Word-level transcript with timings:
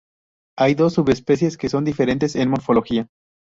Hay 0.57 0.73
dos 0.73 0.95
subespecies 0.95 1.57
que 1.57 1.69
son 1.69 1.85
diferentes 1.85 2.35
en 2.35 2.49
morfología. 2.49 3.05